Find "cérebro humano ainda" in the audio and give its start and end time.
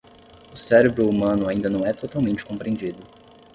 0.57-1.69